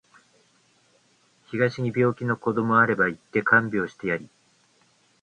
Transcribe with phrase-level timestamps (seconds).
[1.51, 4.27] 東に病気の子どもあれば行って看病してやり